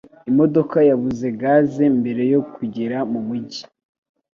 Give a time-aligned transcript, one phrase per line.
[0.31, 3.63] Imodoka yabuze gaze mbere yo kugera mu mujyi